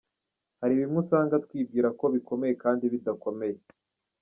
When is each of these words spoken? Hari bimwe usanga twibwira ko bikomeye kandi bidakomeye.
Hari 0.61 0.73
bimwe 0.79 0.97
usanga 1.03 1.41
twibwira 1.45 1.87
ko 1.99 2.05
bikomeye 2.15 2.53
kandi 2.63 2.83
bidakomeye. 2.93 3.57